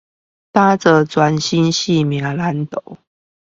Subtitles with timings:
[0.51, 2.97] 打造全新生命藍圖